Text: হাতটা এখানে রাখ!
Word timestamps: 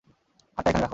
হাতটা 0.57 0.69
এখানে 0.69 0.81
রাখ! 0.81 0.89